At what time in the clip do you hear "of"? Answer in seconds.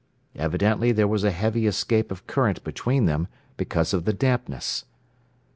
2.09-2.25, 3.93-4.03